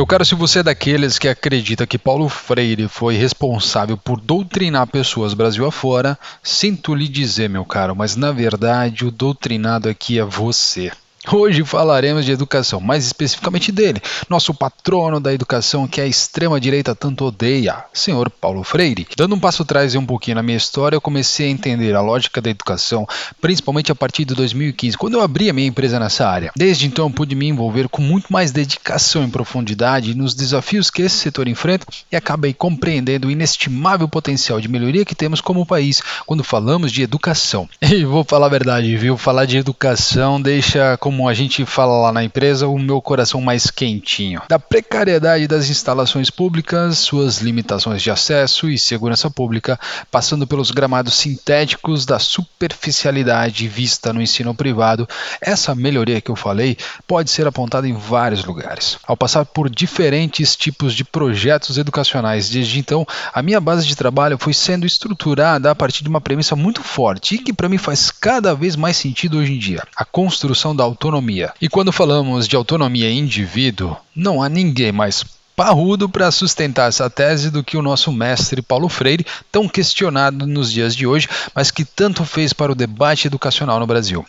[0.00, 4.86] Meu caro, se você é daqueles que acredita que Paulo Freire foi responsável por doutrinar
[4.86, 10.24] pessoas Brasil afora, sinto lhe dizer, meu caro, mas na verdade o doutrinado aqui é
[10.24, 10.90] você.
[11.28, 17.26] Hoje falaremos de educação, mais especificamente dele, nosso patrono da educação que a extrema-direita tanto
[17.26, 19.06] odeia, senhor Paulo Freire.
[19.16, 22.00] Dando um passo atrás e um pouquinho na minha história, eu comecei a entender a
[22.00, 23.06] lógica da educação,
[23.38, 26.52] principalmente a partir de 2015, quando eu abri a minha empresa nessa área.
[26.56, 31.02] Desde então, eu pude me envolver com muito mais dedicação e profundidade nos desafios que
[31.02, 36.00] esse setor enfrenta e acabei compreendendo o inestimável potencial de melhoria que temos como país
[36.24, 37.68] quando falamos de educação.
[37.90, 39.18] E vou falar a verdade, viu?
[39.18, 43.70] Falar de educação deixa como a gente fala lá na empresa, o meu coração mais
[43.70, 44.42] quentinho.
[44.48, 49.78] Da precariedade das instalações públicas, suas limitações de acesso e segurança pública,
[50.10, 55.08] passando pelos gramados sintéticos da superficialidade vista no ensino privado,
[55.40, 58.98] essa melhoria que eu falei pode ser apontada em vários lugares.
[59.06, 64.38] Ao passar por diferentes tipos de projetos educacionais desde então, a minha base de trabalho
[64.38, 68.10] foi sendo estruturada a partir de uma premissa muito forte e que para mim faz
[68.10, 71.54] cada vez mais sentido hoje em dia: a construção da autonomia.
[71.58, 75.24] E quando falamos de autonomia indivíduo, não há ninguém mais
[75.56, 80.70] parrudo para sustentar essa tese do que o nosso mestre Paulo Freire, tão questionado nos
[80.70, 84.24] dias de hoje, mas que tanto fez para o debate educacional no Brasil.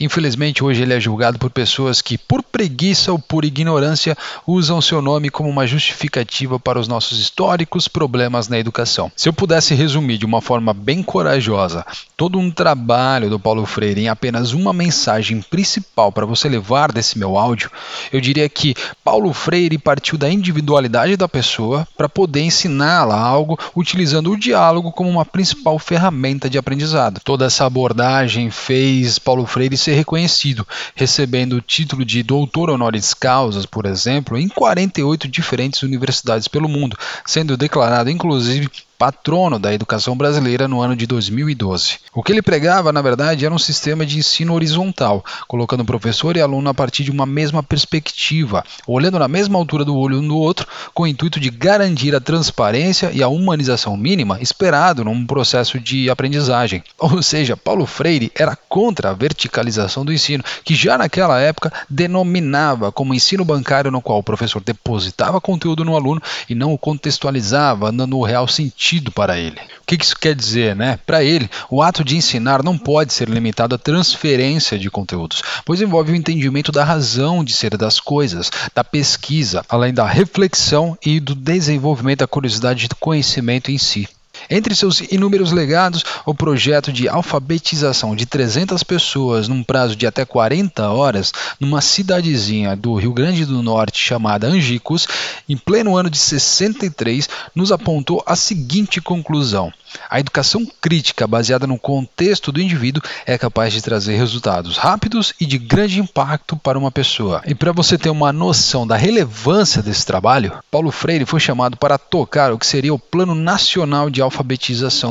[0.00, 5.02] Infelizmente, hoje ele é julgado por pessoas que, por preguiça ou por ignorância, usam seu
[5.02, 9.10] nome como uma justificativa para os nossos históricos problemas na educação.
[9.16, 11.84] Se eu pudesse resumir de uma forma bem corajosa
[12.16, 17.18] todo um trabalho do Paulo Freire em apenas uma mensagem principal para você levar desse
[17.18, 17.70] meu áudio,
[18.12, 24.30] eu diria que Paulo Freire partiu da individualidade da pessoa para poder ensiná-la algo utilizando
[24.30, 27.20] o diálogo como uma principal ferramenta de aprendizado.
[27.24, 33.66] Toda essa abordagem fez Paulo Freire ser reconhecido, recebendo o título de doutor honoris causa,
[33.66, 40.66] por exemplo, em 48 diferentes universidades pelo mundo, sendo declarado inclusive patrono da educação brasileira
[40.66, 42.00] no ano de 2012.
[42.12, 46.40] O que ele pregava, na verdade, era um sistema de ensino horizontal, colocando professor e
[46.40, 50.36] aluno a partir de uma mesma perspectiva, olhando na mesma altura do olho um do
[50.36, 55.78] outro, com o intuito de garantir a transparência e a humanização mínima esperado num processo
[55.78, 56.82] de aprendizagem.
[56.98, 62.90] Ou seja, Paulo Freire era contra a verticalização do ensino, que já naquela época denominava
[62.90, 67.92] como ensino bancário no qual o professor depositava conteúdo no aluno e não o contextualizava,
[67.92, 69.58] dando o real sentido sentido para ele.
[69.82, 70.98] O que isso quer dizer, né?
[71.06, 75.82] Para ele, o ato de ensinar não pode ser limitado à transferência de conteúdos, pois
[75.82, 81.20] envolve o entendimento da razão de ser das coisas, da pesquisa, além da reflexão e
[81.20, 84.08] do desenvolvimento da curiosidade do conhecimento em si.
[84.50, 90.24] Entre seus inúmeros legados, o projeto de alfabetização de 300 pessoas num prazo de até
[90.24, 95.06] 40 horas numa cidadezinha do Rio Grande do Norte chamada Angicos,
[95.48, 99.72] em pleno ano de 63, nos apontou a seguinte conclusão:
[100.08, 105.46] a educação crítica, baseada no contexto do indivíduo, é capaz de trazer resultados rápidos e
[105.46, 107.42] de grande impacto para uma pessoa.
[107.46, 111.98] E para você ter uma noção da relevância desse trabalho, Paulo Freire foi chamado para
[111.98, 114.37] tocar o que seria o Plano Nacional de Alfabetização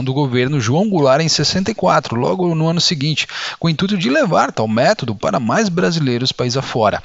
[0.04, 3.28] do governo João Goulart em 64, logo no ano seguinte,
[3.60, 7.02] com o intuito de levar tal método para mais brasileiros país afora.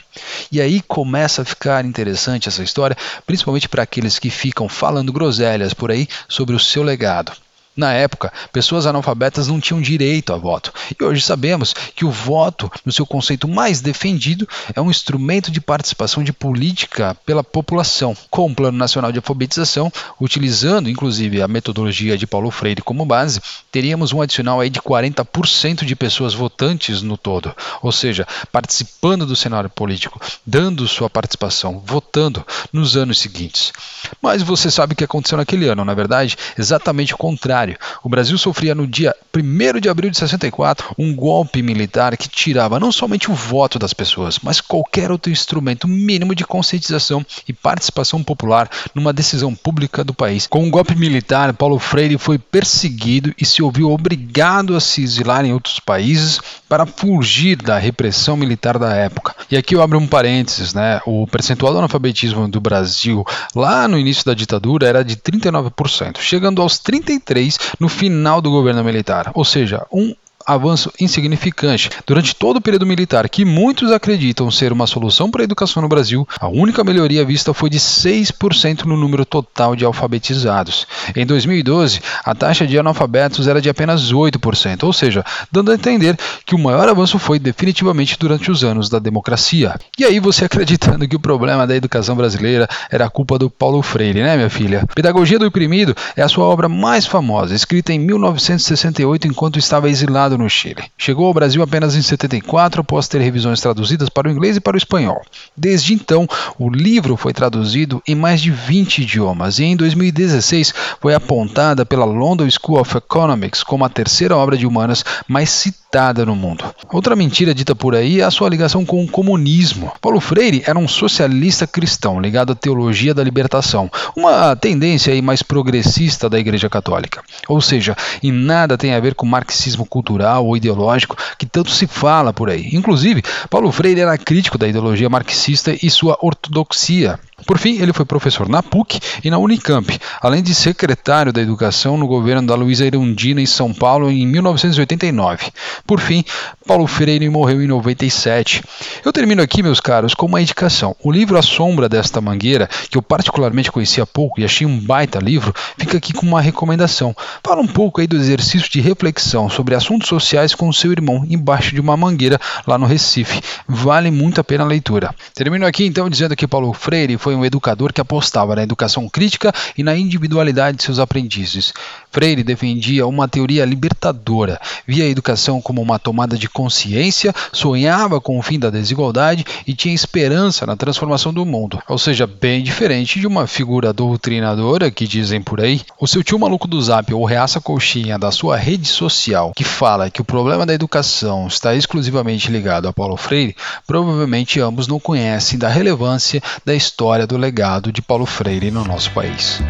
[0.51, 2.97] E aí começa a ficar interessante essa história,
[3.27, 7.33] principalmente para aqueles que ficam falando groselhas por aí sobre o seu legado.
[7.75, 12.71] Na época, pessoas analfabetas não tinham direito a voto, e hoje sabemos que o voto,
[12.85, 18.15] no seu conceito mais defendido, é um instrumento de participação de política pela população.
[18.31, 19.91] Com o Plano Nacional de Alfabetização,
[20.21, 23.41] utilizando inclusive a metodologia de Paulo Freire como base,
[23.71, 29.35] teríamos um adicional aí de 40% de pessoas votantes no todo, ou seja, participando do
[29.35, 33.73] cenário político, dando sua participação, votando nos anos seguintes.
[34.21, 36.37] Mas você sabe o que aconteceu naquele ano, na é verdade?
[36.59, 37.62] Exatamente o contrário
[38.03, 42.79] O Brasil sofria no dia 1 de abril de 64 um golpe militar que tirava
[42.81, 48.23] não somente o voto das pessoas, mas qualquer outro instrumento mínimo de conscientização e participação
[48.23, 50.47] popular numa decisão pública do país.
[50.47, 55.45] Com o golpe militar, Paulo Freire foi perseguido e se ouviu obrigado a se exilar
[55.45, 59.35] em outros países para fugir da repressão militar da época.
[59.51, 61.01] E aqui eu abro um parênteses, né?
[61.07, 63.25] O percentual do analfabetismo do Brasil
[63.55, 68.85] lá no início da ditadura era de 39%, chegando aos 33 no final do governo
[68.85, 70.15] militar, ou seja, um
[70.47, 71.91] avanço insignificante.
[72.07, 75.89] Durante todo o período militar, que muitos acreditam ser uma solução para a educação no
[75.89, 80.87] Brasil, a única melhoria vista foi de 6% no número total de alfabetizados.
[81.15, 86.17] Em 2012, a taxa de analfabetos era de apenas 8%, ou seja, dando a entender
[86.45, 89.75] que o maior avanço foi definitivamente durante os anos da democracia.
[89.99, 94.23] E aí você acreditando que o problema da educação brasileira era culpa do Paulo Freire,
[94.23, 94.87] né, minha filha?
[94.95, 100.32] Pedagogia do Oprimido é a sua obra mais famosa, escrita em 1968 enquanto estava exilado
[100.37, 100.85] no Chile.
[100.97, 104.75] Chegou ao Brasil apenas em 74 após ter revisões traduzidas para o inglês e para
[104.75, 105.23] o espanhol.
[105.57, 106.27] Desde então,
[106.59, 112.05] o livro foi traduzido em mais de 20 idiomas e em 2016 foi apontada pela
[112.05, 115.82] London School of Economics como a terceira obra de humanas mais citada
[116.25, 116.65] no mundo.
[116.91, 119.93] Outra mentira dita por aí é a sua ligação com o comunismo.
[120.01, 126.31] Paulo Freire era um socialista cristão ligado à teologia da libertação, uma tendência mais progressista
[126.31, 127.23] da Igreja Católica.
[127.47, 131.87] Ou seja, em nada tem a ver com marxismo cultural ou ideológico que tanto se
[131.87, 132.71] fala por aí.
[132.73, 137.21] Inclusive, Paulo Freire era crítico da ideologia marxista e sua ortodoxia.
[137.47, 141.97] Por fim, ele foi professor na PUC e na Unicamp, além de secretário da Educação
[141.97, 145.51] no governo da Luísa Irundina em São Paulo em 1989.
[145.87, 146.25] Por fim,
[146.67, 148.63] Paulo Freire morreu em 97.
[149.05, 150.95] Eu termino aqui, meus caros, com uma indicação.
[151.03, 155.19] O livro A Sombra desta Mangueira, que eu particularmente conhecia pouco e achei um baita
[155.19, 157.15] livro, fica aqui com uma recomendação.
[157.43, 161.75] Fala um pouco aí do exercício de reflexão sobre assuntos sociais com seu irmão embaixo
[161.75, 163.41] de uma mangueira lá no Recife.
[163.67, 165.15] Vale muito a pena a leitura.
[165.35, 169.09] Termino aqui então dizendo que Paulo Freire foi foi um educador que apostava na educação
[169.09, 171.73] crítica e na individualidade de seus aprendizes.
[172.13, 178.39] Freire defendia uma teoria libertadora, via a educação como uma tomada de consciência, sonhava com
[178.39, 181.83] o fim da desigualdade e tinha esperança na transformação do mundo.
[181.89, 185.81] Ou seja, bem diferente de uma figura doutrinadora que dizem por aí.
[185.99, 190.11] O seu tio maluco do Zap ou reaça coxinha da sua rede social que fala
[190.11, 193.57] que o problema da educação está exclusivamente ligado a Paulo Freire,
[193.87, 199.11] provavelmente ambos não conhecem da relevância da história do legado de Paulo Freire no nosso
[199.13, 199.61] país.